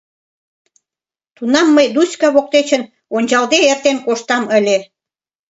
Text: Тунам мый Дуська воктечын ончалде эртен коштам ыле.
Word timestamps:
Тунам 1.35 1.67
мый 1.75 1.87
Дуська 1.95 2.27
воктечын 2.35 2.81
ончалде 3.15 3.57
эртен 3.71 3.97
коштам 4.05 4.43
ыле. 4.57 4.77